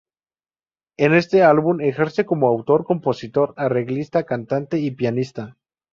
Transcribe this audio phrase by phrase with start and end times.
[0.97, 5.57] En este álbum, ejerce como autor, compositor, arreglista, cantante y pianista.